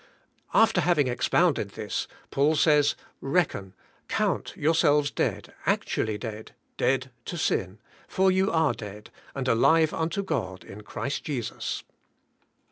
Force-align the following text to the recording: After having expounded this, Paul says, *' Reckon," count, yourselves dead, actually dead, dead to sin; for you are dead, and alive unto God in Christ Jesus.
After 0.55 0.81
having 0.81 1.07
expounded 1.07 1.73
this, 1.73 2.07
Paul 2.31 2.55
says, 2.55 2.95
*' 3.13 3.21
Reckon," 3.37 3.75
count, 4.07 4.51
yourselves 4.57 5.11
dead, 5.11 5.53
actually 5.67 6.17
dead, 6.17 6.55
dead 6.75 7.11
to 7.25 7.37
sin; 7.37 7.77
for 8.07 8.31
you 8.31 8.49
are 8.51 8.73
dead, 8.73 9.11
and 9.35 9.47
alive 9.47 9.93
unto 9.93 10.23
God 10.23 10.63
in 10.63 10.81
Christ 10.81 11.23
Jesus. 11.23 11.83